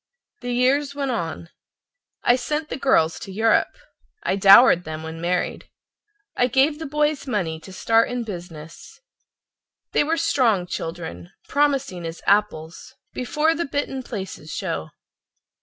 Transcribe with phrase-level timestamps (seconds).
[0.41, 1.51] The years went on.
[2.23, 3.77] I sent the girls to Europe;
[4.23, 5.69] I dowered them when married.
[6.35, 8.99] I gave the boys money to start in business.
[9.91, 14.89] They were strong children, promising as apples Before the bitten places show.